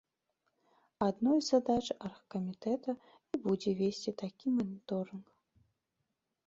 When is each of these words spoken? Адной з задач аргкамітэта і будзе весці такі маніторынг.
Адной 1.07 1.37
з 1.41 1.43
задач 1.51 1.87
аргкамітэта 2.09 2.91
і 3.33 3.35
будзе 3.45 3.71
весці 3.83 4.11
такі 4.25 4.47
маніторынг. 4.57 5.27